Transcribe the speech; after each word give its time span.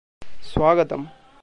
स्वागतम्। 0.43 1.05